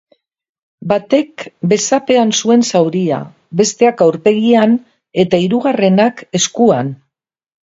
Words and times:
Batek 0.91 1.43
besapean 1.73 2.33
zuen 2.39 2.65
zauria, 2.71 3.19
besteak 3.61 4.01
aurpegian 4.09 4.75
eta 5.25 5.45
hirugarrenak 5.45 6.25
eskuan. 6.41 6.91